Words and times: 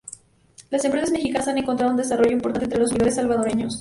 Las 0.71 0.83
empresas 0.83 1.11
mexicanas 1.11 1.47
han 1.49 1.59
encontrado 1.59 1.91
un 1.91 1.97
desarrollo 1.97 2.31
importante 2.31 2.63
entre 2.65 2.79
los 2.79 2.89
consumidores 2.89 3.13
salvadoreños. 3.13 3.69